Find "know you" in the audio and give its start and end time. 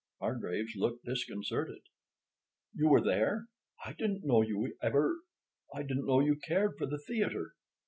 4.25-4.75, 6.07-6.37